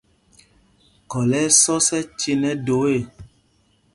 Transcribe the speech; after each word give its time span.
Khɔl 1.09 1.31
ɛ́ 1.39 1.43
ɛ́ 1.47 1.55
sɔs 1.61 1.87
ɛcen 1.99 2.41
ɛ 2.51 2.53
do 2.65 2.77
ê. 2.95 2.97